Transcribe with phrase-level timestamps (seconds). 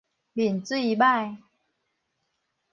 [0.33, 1.37] 面水䆀